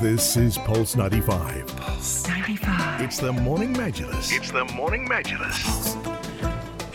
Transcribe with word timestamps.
This 0.00 0.36
is 0.36 0.58
Pulse 0.58 0.96
95. 0.96 1.66
Pulse 1.76 2.26
95. 2.28 3.00
It's 3.02 3.18
the 3.18 3.32
Morning 3.32 3.72
Majlis. 3.72 4.32
It's 4.32 4.50
the 4.50 4.64
Morning 4.74 5.06
Majlis. 5.08 6.13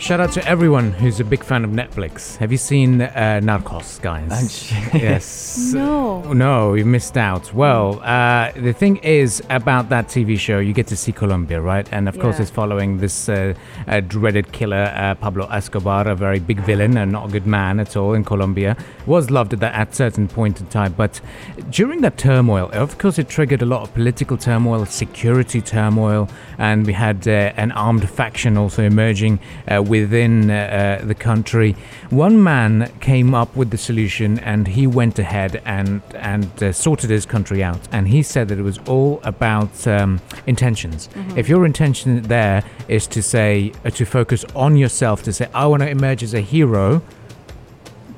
Shout 0.00 0.18
out 0.18 0.32
to 0.32 0.48
everyone 0.48 0.92
who's 0.92 1.20
a 1.20 1.24
big 1.24 1.44
fan 1.44 1.62
of 1.62 1.72
Netflix. 1.72 2.38
Have 2.38 2.50
you 2.50 2.56
seen 2.56 3.02
uh, 3.02 3.38
Narcos, 3.42 4.00
guys? 4.00 4.72
yes. 4.94 5.74
No. 5.74 6.22
No, 6.32 6.72
you 6.72 6.86
missed 6.86 7.18
out. 7.18 7.52
Well, 7.52 8.00
uh, 8.02 8.50
the 8.52 8.72
thing 8.72 8.96
is 8.98 9.42
about 9.50 9.90
that 9.90 10.08
TV 10.08 10.38
show, 10.38 10.58
you 10.58 10.72
get 10.72 10.86
to 10.86 10.96
see 10.96 11.12
Colombia, 11.12 11.60
right? 11.60 11.86
And 11.92 12.08
of 12.08 12.18
course, 12.18 12.40
it's 12.40 12.50
following 12.50 12.96
this 12.96 13.28
uh, 13.28 13.52
uh, 13.86 14.00
dreaded 14.00 14.52
killer, 14.52 14.90
uh, 14.96 15.16
Pablo 15.16 15.46
Escobar, 15.48 16.08
a 16.08 16.14
very 16.16 16.38
big 16.38 16.60
villain 16.60 16.96
and 16.96 17.12
not 17.12 17.28
a 17.28 17.32
good 17.32 17.46
man 17.46 17.78
at 17.78 17.94
all 17.94 18.14
in 18.14 18.24
Colombia. 18.24 18.78
Was 19.04 19.30
loved 19.30 19.52
at 19.52 19.60
that 19.60 19.74
at 19.74 19.94
certain 19.94 20.28
point 20.28 20.62
in 20.62 20.66
time, 20.68 20.94
but 20.96 21.20
during 21.68 22.00
that 22.00 22.16
turmoil, 22.16 22.70
of 22.72 22.96
course, 22.96 23.18
it 23.18 23.28
triggered 23.28 23.60
a 23.60 23.66
lot 23.66 23.82
of 23.82 23.92
political 23.92 24.38
turmoil, 24.38 24.86
security 24.86 25.60
turmoil, 25.60 26.26
and 26.56 26.86
we 26.86 26.94
had 26.94 27.28
uh, 27.28 27.52
an 27.58 27.70
armed 27.72 28.08
faction 28.08 28.56
also 28.56 28.82
emerging 28.82 29.38
uh, 29.70 29.82
within 29.90 30.50
uh, 30.50 30.54
uh, 30.54 31.04
the 31.04 31.14
country. 31.14 31.76
One 32.08 32.42
man 32.42 32.90
came 33.00 33.34
up 33.34 33.54
with 33.56 33.70
the 33.70 33.78
solution, 33.78 34.38
and 34.38 34.68
he 34.68 34.86
went 34.86 35.18
ahead 35.18 35.60
and 35.64 36.00
and 36.14 36.50
uh, 36.62 36.72
sorted 36.72 37.10
his 37.10 37.26
country 37.26 37.62
out. 37.62 37.80
And 37.92 38.08
he 38.08 38.22
said 38.22 38.48
that 38.48 38.58
it 38.58 38.66
was 38.72 38.78
all 38.86 39.20
about 39.24 39.86
um, 39.86 40.20
intentions. 40.46 41.08
If 41.36 41.48
your 41.48 41.66
intention 41.66 42.22
there 42.22 42.62
is 42.88 43.06
to 43.08 43.20
say 43.22 43.72
uh, 43.84 43.90
to 43.90 44.04
focus 44.06 44.44
on 44.54 44.76
yourself, 44.76 45.22
to 45.24 45.32
say 45.32 45.46
I 45.52 45.66
want 45.66 45.82
to 45.82 45.90
emerge 45.90 46.22
as 46.22 46.34
a 46.34 46.40
hero, 46.40 47.02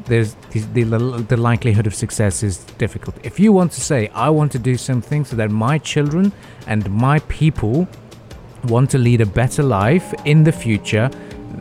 there's 0.07 0.35
the, 0.51 0.61
the, 0.61 0.85
the 1.29 1.37
likelihood 1.37 1.87
of 1.87 1.95
success 1.95 2.43
is 2.43 2.59
difficult. 2.85 3.15
If 3.23 3.41
you 3.41 3.53
want 3.53 3.73
to 3.73 3.81
say, 3.81 4.09
I 4.09 4.29
want 4.31 4.53
to 4.53 4.59
do 4.59 4.77
something 4.77 5.25
so 5.25 5.37
that 5.37 5.51
my 5.51 5.79
children 5.79 6.33
and 6.67 6.91
my 6.91 7.19
people 7.41 7.89
want 8.65 8.91
to 8.91 8.99
lead 8.99 9.21
a 9.21 9.27
better 9.27 9.63
life 9.63 10.15
in 10.25 10.45
the 10.45 10.53
future, 10.53 11.11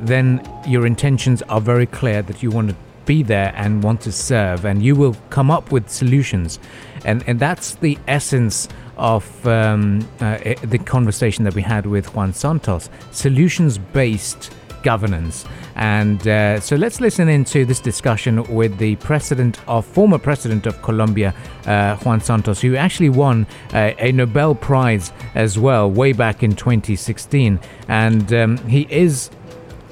then 0.02 0.48
your 0.68 0.86
intentions 0.86 1.42
are 1.44 1.62
very 1.62 1.86
clear 1.86 2.22
that 2.24 2.42
you 2.44 2.52
want 2.52 2.70
to 2.70 2.76
be 3.06 3.24
there 3.24 3.54
and 3.56 3.84
want 3.84 4.02
to 4.02 4.12
serve, 4.12 4.66
and 4.66 4.84
you 4.84 4.96
will 4.96 5.16
come 5.30 5.50
up 5.52 5.72
with 5.72 5.90
solutions. 5.90 6.60
And, 7.06 7.24
and 7.28 7.40
that's 7.40 7.76
the 7.76 7.98
essence 8.08 8.68
of 8.98 9.48
um, 9.48 10.08
uh, 10.20 10.38
the 10.64 10.78
conversation 10.78 11.44
that 11.46 11.56
we 11.56 11.62
had 11.62 11.86
with 11.86 12.14
Juan 12.14 12.34
Santos 12.34 12.90
solutions 13.12 13.78
based 13.78 14.54
governance. 14.84 15.46
And 15.76 16.28
uh, 16.28 16.60
so 16.60 16.76
let's 16.76 17.00
listen 17.00 17.30
into 17.30 17.66
this 17.66 17.80
discussion 17.80 18.44
with 18.54 18.78
the 18.78 18.96
president 18.98 19.60
of 19.68 19.86
former 19.86 20.18
president 20.18 20.66
of 20.66 20.82
Colombia, 20.82 21.34
uh, 21.66 21.96
Juan 21.98 22.22
Santos, 22.22 22.62
who 22.62 22.76
actually 22.76 23.10
won 23.10 23.48
uh, 23.74 23.92
a 23.98 24.12
Nobel 24.12 24.56
Prize 24.56 25.12
as 25.36 25.58
well 25.58 25.90
way 25.90 26.14
back 26.14 26.44
in 26.44 26.56
2016. 26.56 27.60
And 27.88 28.34
um, 28.34 28.58
he 28.68 28.88
is 28.90 29.30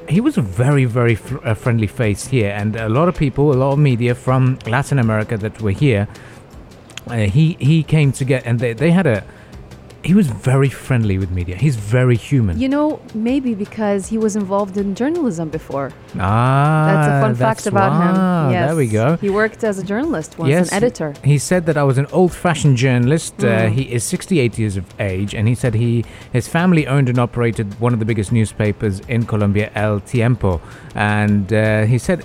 he 0.09 0.19
was 0.19 0.37
a 0.37 0.41
very 0.41 0.85
very 0.85 1.15
fr- 1.15 1.37
uh, 1.43 1.53
friendly 1.53 1.87
face 1.87 2.27
here 2.27 2.49
and 2.51 2.75
a 2.75 2.89
lot 2.89 3.07
of 3.07 3.15
people 3.15 3.53
a 3.53 3.55
lot 3.55 3.73
of 3.73 3.79
media 3.79 4.15
from 4.15 4.57
latin 4.67 4.99
america 4.99 5.37
that 5.37 5.61
were 5.61 5.71
here 5.71 6.07
uh, 7.07 7.17
he 7.17 7.55
he 7.59 7.83
came 7.83 8.11
to 8.11 8.25
get 8.25 8.45
and 8.45 8.59
they, 8.59 8.73
they 8.73 8.91
had 8.91 9.07
a 9.07 9.23
he 10.03 10.13
was 10.13 10.27
very 10.27 10.69
friendly 10.69 11.17
with 11.17 11.29
media 11.29 11.55
he's 11.57 11.75
very 11.75 12.15
human 12.15 12.57
You 12.59 12.69
know, 12.69 12.99
maybe 13.13 13.53
because 13.53 14.07
he 14.07 14.17
was 14.17 14.35
involved 14.35 14.77
in 14.77 14.95
journalism 14.95 15.49
before. 15.49 15.91
ah 16.17 16.85
That's 16.89 17.07
a 17.07 17.21
fun 17.25 17.35
fact 17.35 17.65
about 17.67 17.91
wow, 17.91 18.03
him. 18.05 18.51
Yes. 18.53 18.67
there 18.67 18.77
we 18.83 18.87
go 18.87 19.17
He 19.17 19.29
worked 19.29 19.61
as 19.63 19.77
a 19.77 19.83
journalist 19.83 20.29
once, 20.39 20.49
Yes, 20.49 20.69
an 20.71 20.75
editor. 20.79 21.13
He 21.23 21.37
said 21.37 21.65
that 21.67 21.77
I 21.77 21.83
was 21.83 21.97
an 21.97 22.07
old-fashioned 22.19 22.77
journalist. 22.85 23.33
Uh, 23.43 23.47
Mm. 23.49 23.71
he 23.77 23.83
is 23.95 24.03
68 24.03 24.57
years 24.61 24.75
of 24.77 24.85
age, 24.99 25.31
and 25.37 25.43
he 25.51 25.55
said 25.55 25.73
he 25.75 26.05
his 26.37 26.47
family 26.47 26.83
owned 26.87 27.07
and 27.09 27.19
operated 27.27 27.67
one 27.85 27.93
of 27.95 27.99
the 27.99 28.05
biggest 28.11 28.31
newspapers 28.31 28.95
in 29.15 29.25
Colombia, 29.25 29.67
El 29.75 29.99
Tiempo. 29.99 30.51
And 30.95 31.51
uh, 31.51 31.85
he 31.93 31.97
said 31.97 32.19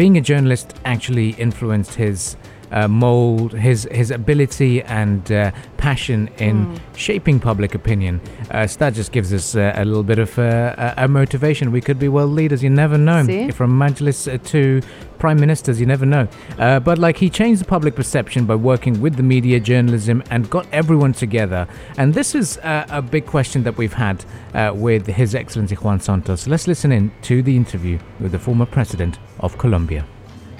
being 0.00 0.16
a 0.16 0.20
journalist 0.20 0.68
actually 0.84 1.28
influenced 1.46 1.94
his 2.06 2.36
uh, 2.72 2.88
mold, 2.88 3.52
his 3.52 3.88
his 3.92 4.10
ability 4.10 4.82
and 4.82 5.30
uh, 5.30 5.50
passion 5.76 6.28
in 6.38 6.52
Mm. 6.66 6.78
shaping 6.96 7.40
public 7.40 7.74
opinion. 7.74 8.20
Uh, 8.50 8.66
so 8.66 8.78
that 8.78 8.94
just 8.94 9.10
gives 9.12 9.32
us 9.32 9.54
uh, 9.56 9.72
a 9.74 9.84
little 9.84 10.02
bit 10.02 10.18
of 10.18 10.38
uh, 10.38 10.94
a, 10.96 11.08
motivation. 11.08 11.72
We 11.72 11.80
could 11.80 11.98
be 11.98 12.08
world 12.08 12.32
leaders. 12.32 12.62
You 12.62 12.70
never 12.70 12.98
know. 12.98 13.24
See? 13.24 13.50
From 13.50 13.70
Majlis 13.78 14.32
uh, 14.32 14.38
to 14.52 14.80
prime 15.18 15.38
ministers, 15.40 15.78
you 15.80 15.86
never 15.86 16.06
know. 16.06 16.26
Uh, 16.58 16.80
but 16.80 16.98
like 16.98 17.16
he 17.16 17.30
changed 17.30 17.60
the 17.60 17.64
public 17.64 17.94
perception 17.94 18.44
by 18.46 18.54
working 18.54 19.00
with 19.00 19.16
the 19.16 19.22
media, 19.22 19.60
journalism, 19.60 20.22
and 20.30 20.48
got 20.50 20.66
everyone 20.72 21.12
together. 21.12 21.66
And 21.96 22.14
this 22.14 22.34
is 22.34 22.58
uh, 22.58 22.86
a 22.90 23.00
big 23.02 23.26
question 23.26 23.62
that 23.64 23.76
we've 23.78 23.92
had 23.92 24.24
uh, 24.54 24.72
with 24.74 25.06
His 25.06 25.34
Excellency 25.34 25.74
Juan 25.76 26.00
Santos. 26.00 26.46
Let's 26.46 26.66
listen 26.66 26.92
in 26.92 27.10
to 27.22 27.42
the 27.42 27.56
interview 27.56 27.98
with 28.20 28.32
the 28.32 28.38
former 28.38 28.66
president 28.66 29.18
of 29.40 29.58
Colombia. 29.58 30.04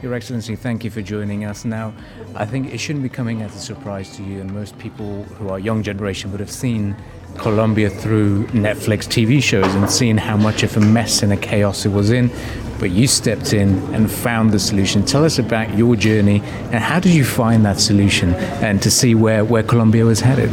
Your 0.02 0.14
Excellency, 0.14 0.56
thank 0.56 0.82
you 0.82 0.90
for 0.90 1.00
joining 1.00 1.44
us. 1.44 1.64
Now, 1.64 1.94
I 2.34 2.44
think 2.44 2.74
it 2.74 2.78
shouldn't 2.78 3.04
be 3.04 3.08
coming 3.08 3.40
as 3.40 3.54
a 3.54 3.60
surprise 3.60 4.16
to 4.16 4.24
you, 4.24 4.40
and 4.40 4.52
most 4.52 4.76
people 4.76 5.22
who 5.22 5.48
are 5.48 5.60
young 5.60 5.84
generation 5.84 6.32
would 6.32 6.40
have 6.40 6.50
seen 6.50 6.96
Colombia 7.38 7.88
through 7.88 8.48
Netflix 8.48 9.06
TV 9.06 9.40
shows 9.40 9.72
and 9.76 9.88
seen 9.88 10.16
how 10.16 10.36
much 10.36 10.64
of 10.64 10.76
a 10.76 10.80
mess 10.80 11.22
and 11.22 11.32
a 11.32 11.36
chaos 11.36 11.86
it 11.86 11.90
was 11.90 12.10
in. 12.10 12.32
But 12.80 12.90
you 12.90 13.06
stepped 13.06 13.52
in 13.52 13.78
and 13.94 14.10
found 14.10 14.50
the 14.50 14.58
solution. 14.58 15.04
Tell 15.04 15.24
us 15.24 15.38
about 15.38 15.78
your 15.78 15.94
journey 15.94 16.40
and 16.72 16.82
how 16.82 16.98
did 16.98 17.14
you 17.14 17.24
find 17.24 17.64
that 17.64 17.78
solution 17.78 18.34
and 18.60 18.82
to 18.82 18.90
see 18.90 19.14
where, 19.14 19.44
where 19.44 19.62
Colombia 19.62 20.04
was 20.04 20.18
headed? 20.18 20.50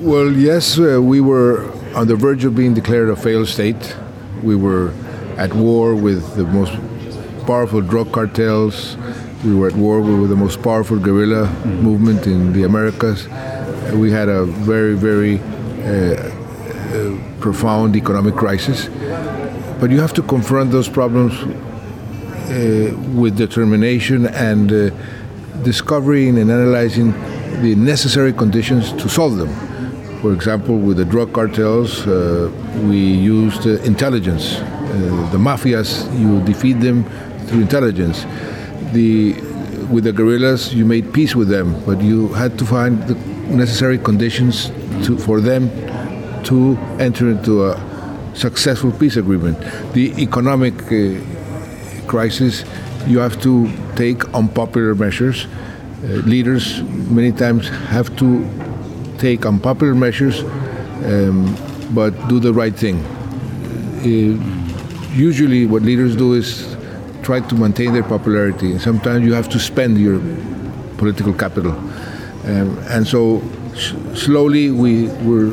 Well, 0.00 0.32
yes, 0.32 0.78
uh, 0.78 1.02
we 1.02 1.20
were 1.20 1.70
on 1.94 2.08
the 2.08 2.16
verge 2.16 2.46
of 2.46 2.56
being 2.56 2.72
declared 2.72 3.10
a 3.10 3.16
failed 3.16 3.48
state. 3.48 3.94
We 4.42 4.56
were 4.56 4.94
at 5.36 5.52
war 5.52 5.94
with 5.94 6.34
the 6.36 6.44
most 6.44 6.72
powerful 7.46 7.80
drug 7.80 8.12
cartels. 8.12 8.96
We 9.44 9.54
were 9.54 9.68
at 9.68 9.76
war 9.76 10.00
with 10.00 10.30
the 10.30 10.36
most 10.36 10.62
powerful 10.62 10.98
guerrilla 10.98 11.48
movement 11.64 12.26
in 12.26 12.52
the 12.52 12.64
Americas. 12.64 13.28
We 13.94 14.10
had 14.10 14.28
a 14.28 14.44
very, 14.44 14.94
very 14.94 15.38
uh, 15.38 16.32
uh, 16.96 17.18
profound 17.40 17.94
economic 17.96 18.34
crisis. 18.34 18.88
But 19.80 19.90
you 19.90 20.00
have 20.00 20.12
to 20.14 20.22
confront 20.22 20.72
those 20.72 20.88
problems 20.88 21.34
uh, 21.34 22.96
with 23.14 23.36
determination 23.36 24.26
and 24.26 24.72
uh, 24.72 24.90
discovering 25.62 26.38
and 26.38 26.50
analyzing 26.50 27.12
the 27.62 27.74
necessary 27.76 28.32
conditions 28.32 28.92
to 28.94 29.08
solve 29.08 29.36
them. 29.36 29.50
For 30.20 30.32
example, 30.32 30.78
with 30.78 30.96
the 30.96 31.04
drug 31.04 31.32
cartels, 31.32 32.06
uh, 32.06 32.50
we 32.84 32.98
used 32.98 33.66
uh, 33.66 33.82
intelligence. 33.82 34.56
Uh, 34.56 35.28
the 35.30 35.38
mafias, 35.38 36.08
you 36.18 36.40
defeat 36.44 36.80
them 36.80 37.04
through 37.46 37.60
intelligence. 37.60 38.24
The, 38.92 39.34
with 39.90 40.04
the 40.04 40.12
guerrillas, 40.12 40.74
you 40.74 40.84
made 40.84 41.12
peace 41.12 41.34
with 41.34 41.48
them, 41.48 41.82
but 41.84 42.00
you 42.00 42.28
had 42.28 42.58
to 42.58 42.64
find 42.64 43.02
the 43.04 43.14
necessary 43.54 43.98
conditions 43.98 44.70
to, 45.04 45.18
for 45.18 45.40
them 45.40 45.70
to 46.44 46.76
enter 46.98 47.30
into 47.30 47.66
a 47.66 48.32
successful 48.34 48.92
peace 48.92 49.16
agreement. 49.16 49.58
The 49.92 50.12
economic 50.22 50.74
uh, 50.92 51.20
crisis, 52.06 52.64
you 53.06 53.18
have 53.18 53.40
to 53.42 53.70
take 53.96 54.24
unpopular 54.34 54.94
measures. 54.94 55.46
Uh, 56.04 56.08
leaders 56.26 56.82
many 56.82 57.32
times 57.32 57.68
have 57.68 58.14
to 58.16 58.48
take 59.18 59.46
unpopular 59.46 59.94
measures, 59.94 60.42
um, 60.42 61.56
but 61.94 62.10
do 62.28 62.38
the 62.38 62.52
right 62.52 62.74
thing. 62.74 62.98
Uh, 64.00 65.14
usually, 65.14 65.66
what 65.66 65.82
leaders 65.82 66.14
do 66.14 66.34
is 66.34 66.75
try 67.26 67.40
to 67.40 67.56
maintain 67.56 67.92
their 67.92 68.04
popularity, 68.04 68.78
sometimes 68.78 69.26
you 69.26 69.34
have 69.34 69.48
to 69.48 69.58
spend 69.58 69.98
your 69.98 70.20
political 70.96 71.34
capital. 71.34 71.72
Um, 72.44 72.78
and 72.94 73.04
so, 73.04 73.42
slowly, 74.14 74.70
we 74.70 75.08
were 75.26 75.50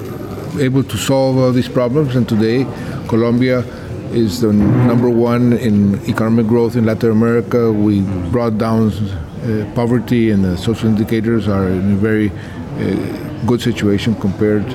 able 0.61 0.83
to 0.83 0.97
solve 0.97 1.35
all 1.37 1.51
these 1.51 1.67
problems, 1.67 2.15
and 2.15 2.29
today, 2.29 2.67
Colombia 3.07 3.65
is 4.13 4.41
the 4.41 4.53
number 4.53 5.09
one 5.09 5.53
in 5.53 5.99
economic 6.07 6.45
growth 6.45 6.75
in 6.75 6.85
Latin 6.85 7.09
America. 7.09 7.73
We 7.73 8.01
brought 8.29 8.59
down 8.59 8.91
uh, 8.91 9.71
poverty, 9.73 10.29
and 10.29 10.45
the 10.45 10.55
social 10.55 10.89
indicators 10.89 11.47
are 11.47 11.67
in 11.67 11.93
a 11.93 11.95
very 11.95 12.29
uh, 12.29 13.45
good 13.47 13.61
situation 13.61 14.13
compared 14.21 14.69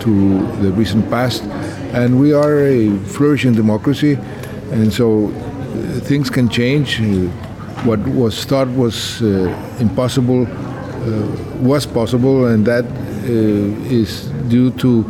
to 0.00 0.12
the 0.62 0.72
recent 0.72 1.08
past. 1.10 1.44
And 1.94 2.18
we 2.18 2.32
are 2.32 2.58
a 2.58 2.98
flourishing 3.14 3.54
democracy, 3.54 4.18
and 4.72 4.92
so 4.92 5.32
things 6.00 6.30
can 6.30 6.48
change. 6.48 7.00
Uh, 7.00 7.28
what 7.84 8.00
was 8.08 8.44
thought 8.44 8.68
was 8.68 9.22
uh, 9.22 9.26
impossible 9.78 10.46
uh, 10.46 11.06
was 11.60 11.86
possible, 11.86 12.46
and 12.46 12.66
that 12.66 12.84
uh, 12.84 13.92
is 13.92 14.28
due 14.48 14.70
to 14.72 15.04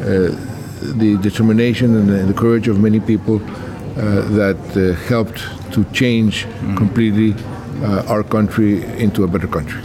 uh, 0.00 0.48
the 0.80 1.18
determination 1.20 1.94
and 1.96 2.28
the, 2.28 2.34
courage 2.34 2.68
of 2.68 2.80
many 2.80 3.00
people 3.00 3.36
uh, 3.36 4.22
that 4.30 4.58
uh, 4.76 4.94
helped 5.08 5.38
to 5.72 5.84
change 5.92 6.46
completely 6.76 7.34
uh, 7.82 8.04
our 8.06 8.22
country 8.22 8.84
into 8.96 9.24
a 9.24 9.26
better 9.26 9.48
country. 9.48 9.82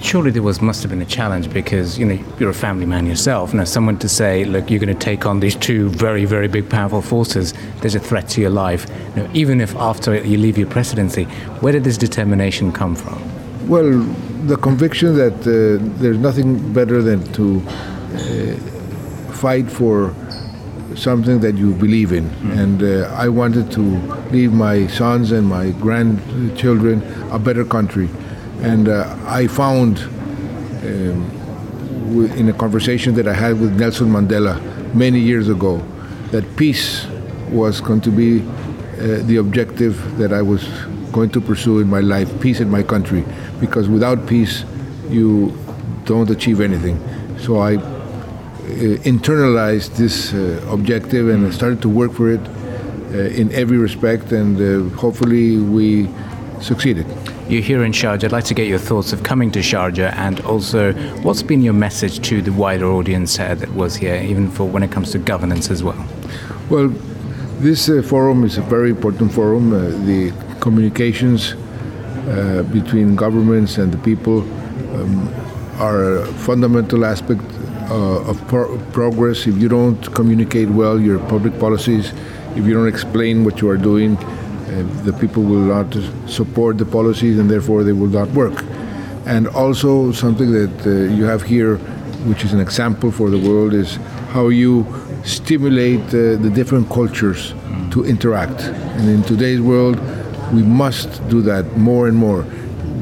Surely 0.00 0.30
there 0.30 0.42
was 0.42 0.60
must 0.60 0.82
have 0.82 0.90
been 0.90 1.02
a 1.02 1.06
challenge 1.06 1.52
because 1.52 1.98
you 1.98 2.04
know 2.04 2.18
you're 2.38 2.50
a 2.50 2.54
family 2.54 2.86
man 2.86 3.06
yourself. 3.06 3.54
Now, 3.54 3.64
someone 3.64 3.98
to 3.98 4.08
say, 4.08 4.44
"Look, 4.44 4.70
you're 4.70 4.80
going 4.80 4.96
to 4.98 5.04
take 5.10 5.26
on 5.26 5.40
these 5.40 5.56
two 5.56 5.88
very, 5.90 6.24
very 6.24 6.48
big, 6.48 6.68
powerful 6.68 7.02
forces." 7.02 7.54
There's 7.80 7.94
a 7.94 8.00
threat 8.00 8.28
to 8.30 8.40
your 8.40 8.50
life. 8.50 8.86
You 9.14 9.22
know, 9.22 9.30
even 9.32 9.60
if 9.60 9.74
after 9.76 10.14
you 10.14 10.38
leave 10.38 10.58
your 10.58 10.68
presidency, 10.68 11.24
where 11.60 11.72
did 11.72 11.84
this 11.84 11.98
determination 11.98 12.72
come 12.72 12.96
from? 12.96 13.22
Well, 13.68 13.90
the 14.46 14.56
conviction 14.56 15.14
that 15.16 15.34
uh, 15.40 15.78
there's 16.00 16.18
nothing 16.18 16.72
better 16.72 17.02
than 17.02 17.24
to 17.34 17.62
uh, 17.68 18.56
fight 19.34 19.70
for 19.70 20.14
something 20.96 21.40
that 21.40 21.56
you 21.56 21.72
believe 21.74 22.12
in. 22.12 22.28
Mm. 22.30 22.58
And 22.58 22.82
uh, 22.82 23.14
I 23.14 23.28
wanted 23.28 23.70
to 23.72 23.80
leave 24.30 24.52
my 24.52 24.86
sons 24.88 25.32
and 25.32 25.46
my 25.46 25.70
grandchildren 25.72 27.02
a 27.30 27.38
better 27.38 27.64
country. 27.64 28.08
And 28.62 28.88
uh, 28.88 29.16
I 29.26 29.46
found 29.46 29.98
um, 29.98 31.30
in 32.36 32.48
a 32.48 32.52
conversation 32.52 33.14
that 33.14 33.26
I 33.26 33.32
had 33.32 33.60
with 33.60 33.78
Nelson 33.78 34.08
Mandela 34.08 34.60
many 34.94 35.20
years 35.20 35.48
ago 35.48 35.78
that 36.30 36.56
peace 36.56 37.06
was 37.50 37.80
going 37.80 38.00
to 38.02 38.10
be 38.10 38.40
uh, 38.40 39.22
the 39.26 39.36
objective 39.38 40.18
that 40.18 40.32
I 40.32 40.42
was 40.42 40.66
going 41.12 41.30
to 41.30 41.40
pursue 41.40 41.80
in 41.80 41.88
my 41.88 42.00
life 42.00 42.40
peace 42.40 42.60
in 42.60 42.70
my 42.70 42.82
country. 42.82 43.24
Because 43.60 43.88
without 43.88 44.26
peace, 44.26 44.64
you 45.08 45.56
don't 46.04 46.30
achieve 46.30 46.60
anything. 46.60 46.98
So 47.38 47.58
I 47.58 47.76
uh, 47.76 48.96
internalized 49.02 49.96
this 49.96 50.32
uh, 50.32 50.64
objective 50.70 51.28
and 51.28 51.52
started 51.52 51.82
to 51.82 51.88
work 51.88 52.12
for 52.12 52.30
it 52.30 52.40
uh, 52.40 53.40
in 53.40 53.50
every 53.52 53.78
respect, 53.78 54.30
and 54.32 54.92
hopefully 54.92 55.58
we 55.58 56.08
succeeded. 56.60 57.06
You're 57.50 57.62
here 57.62 57.82
in 57.82 57.90
Sharjah. 57.90 58.26
I'd 58.26 58.30
like 58.30 58.44
to 58.44 58.54
get 58.54 58.68
your 58.68 58.78
thoughts 58.78 59.12
of 59.12 59.24
coming 59.24 59.50
to 59.50 59.58
Sharjah 59.58 60.14
and 60.14 60.38
also 60.42 60.92
what's 61.22 61.42
been 61.42 61.62
your 61.62 61.72
message 61.72 62.20
to 62.28 62.40
the 62.40 62.52
wider 62.52 62.86
audience 62.86 63.40
uh, 63.40 63.56
that 63.56 63.74
was 63.74 63.96
here, 63.96 64.14
even 64.22 64.48
for 64.48 64.68
when 64.68 64.84
it 64.84 64.92
comes 64.92 65.10
to 65.10 65.18
governance 65.18 65.68
as 65.68 65.82
well? 65.82 65.98
Well, 66.70 66.90
this 67.58 67.88
uh, 67.88 68.02
forum 68.02 68.44
is 68.44 68.56
a 68.56 68.62
very 68.62 68.90
important 68.90 69.32
forum. 69.32 69.72
Uh, 69.72 69.88
the 70.06 70.32
communications 70.60 71.56
between 72.72 73.16
governments 73.16 73.78
and 73.78 73.92
the 73.92 73.98
people 73.98 74.42
um, 74.94 75.28
are 75.78 76.18
a 76.18 76.26
fundamental 76.26 77.04
aspect 77.04 77.42
uh, 77.90 78.30
of 78.30 78.46
pro- 78.46 78.78
progress. 78.92 79.48
If 79.48 79.56
you 79.56 79.68
don't 79.68 80.00
communicate 80.14 80.68
well 80.68 81.00
your 81.00 81.18
public 81.28 81.58
policies, 81.58 82.12
if 82.54 82.64
you 82.64 82.74
don't 82.74 82.86
explain 82.86 83.42
what 83.42 83.60
you 83.60 83.68
are 83.68 83.76
doing, 83.76 84.16
uh, 84.16 84.39
the 85.04 85.12
people 85.20 85.42
will 85.42 85.66
not 85.76 85.96
support 86.28 86.78
the 86.78 86.86
policies 86.86 87.38
and 87.38 87.50
therefore 87.50 87.84
they 87.84 87.92
will 87.92 88.08
not 88.08 88.28
work. 88.30 88.64
And 89.26 89.48
also, 89.48 90.12
something 90.12 90.50
that 90.52 90.86
uh, 90.86 91.14
you 91.14 91.24
have 91.24 91.42
here, 91.42 91.76
which 92.26 92.44
is 92.44 92.52
an 92.52 92.60
example 92.60 93.12
for 93.12 93.30
the 93.30 93.38
world, 93.38 93.74
is 93.74 93.96
how 94.32 94.48
you 94.48 94.86
stimulate 95.24 96.00
uh, 96.08 96.36
the 96.36 96.50
different 96.54 96.88
cultures 96.88 97.54
to 97.90 98.04
interact. 98.04 98.60
And 98.62 99.08
in 99.08 99.22
today's 99.22 99.60
world, 99.60 100.00
we 100.52 100.62
must 100.62 101.26
do 101.28 101.42
that 101.42 101.76
more 101.76 102.08
and 102.08 102.16
more. 102.16 102.44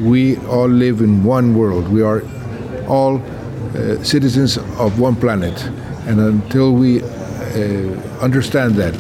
We 0.01 0.37
all 0.47 0.69
live 0.69 1.01
in 1.01 1.25
one 1.25 1.57
world. 1.57 1.89
We 1.89 2.03
are 2.03 2.23
all 2.89 3.23
uh, 3.75 4.03
citizens 4.03 4.57
of 4.57 4.99
one 4.99 5.17
planet. 5.17 5.63
And 6.07 6.21
until 6.21 6.73
we 6.73 7.03
uh, 7.03 7.07
understand 8.21 8.75
that, 8.77 8.95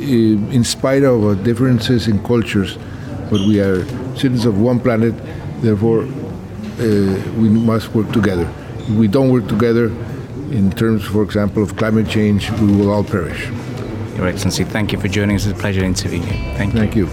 in 0.00 0.64
spite 0.64 1.02
of 1.02 1.24
uh, 1.24 1.34
differences 1.42 2.08
in 2.08 2.22
cultures, 2.24 2.78
but 3.30 3.40
we 3.40 3.60
are 3.60 3.84
citizens 4.16 4.46
of 4.46 4.60
one 4.60 4.80
planet, 4.80 5.14
therefore 5.62 6.06
we 6.78 7.48
must 7.48 7.94
work 7.94 8.10
together. 8.12 8.50
If 8.80 8.90
we 8.90 9.06
don't 9.08 9.30
work 9.30 9.46
together, 9.48 9.86
in 10.50 10.70
terms, 10.72 11.04
for 11.04 11.22
example, 11.22 11.62
of 11.62 11.76
climate 11.76 12.08
change, 12.08 12.50
we 12.52 12.74
will 12.74 12.90
all 12.90 13.04
perish. 13.04 13.48
Your 14.16 14.26
Excellency, 14.26 14.64
thank 14.64 14.92
you 14.92 14.98
for 15.00 15.08
joining 15.08 15.36
us. 15.36 15.46
It's 15.46 15.56
a 15.56 15.60
pleasure 15.60 15.84
interviewing 15.84 16.22
you. 16.24 16.34
Thank 16.56 16.74
you. 16.74 16.80
Thank 16.80 16.96
you. 16.96 17.08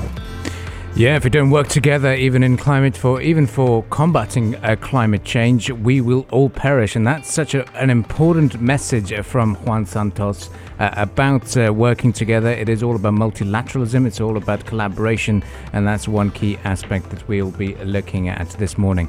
Yeah, 0.97 1.15
if 1.15 1.23
we 1.23 1.29
don't 1.29 1.51
work 1.51 1.67
together, 1.67 2.15
even 2.15 2.41
in 2.41 2.57
climate 2.57 2.97
for 2.97 3.21
even 3.21 3.45
for 3.45 3.83
combating 3.91 4.55
uh, 4.55 4.75
climate 4.81 5.23
change, 5.23 5.69
we 5.69 6.01
will 6.01 6.25
all 6.31 6.49
perish, 6.49 6.95
and 6.95 7.05
that's 7.05 7.31
such 7.31 7.53
a, 7.53 7.71
an 7.77 7.91
important 7.91 8.59
message 8.59 9.13
from 9.23 9.53
Juan 9.57 9.85
Santos 9.85 10.49
uh, 10.79 10.89
about 10.93 11.55
uh, 11.55 11.71
working 11.71 12.11
together. 12.11 12.49
It 12.49 12.67
is 12.67 12.81
all 12.81 12.95
about 12.95 13.13
multilateralism. 13.13 14.07
It's 14.07 14.19
all 14.19 14.37
about 14.37 14.65
collaboration, 14.65 15.43
and 15.71 15.85
that's 15.87 16.07
one 16.07 16.31
key 16.31 16.57
aspect 16.63 17.11
that 17.11 17.27
we'll 17.27 17.51
be 17.51 17.75
looking 17.75 18.29
at 18.29 18.49
this 18.57 18.75
morning. 18.75 19.07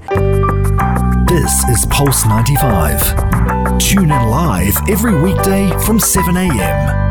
This 1.26 1.64
is 1.70 1.87
Pulse 1.87 2.26
95. 2.26 3.79
Tune 3.79 4.11
in 4.11 4.29
live 4.29 4.76
every 4.90 5.19
weekday 5.23 5.70
from 5.87 5.99
7 5.99 6.37
a.m. 6.37 7.07